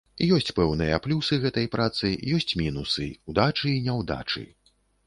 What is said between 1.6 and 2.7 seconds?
працы, ёсць